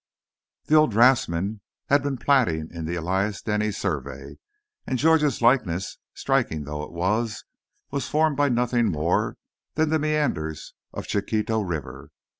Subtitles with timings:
[0.65, 4.39] The old draughtsman had been platting in the Elias Denny survey,
[4.87, 7.43] and Georgia's likeness, striking though it was,
[7.91, 9.37] was formed by nothing more
[9.75, 12.09] than the meanders of Chiquito River.